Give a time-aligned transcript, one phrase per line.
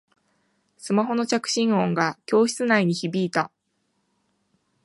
[0.77, 3.51] スマホの着信音が教室内に響いた